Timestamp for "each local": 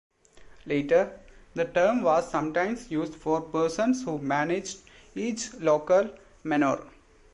5.13-6.09